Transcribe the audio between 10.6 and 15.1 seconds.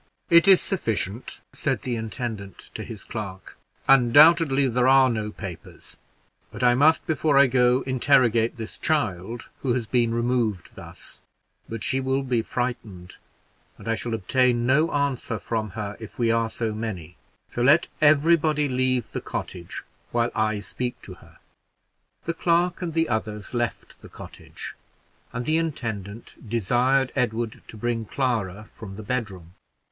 thus; but she will be frightened, and I shall obtain no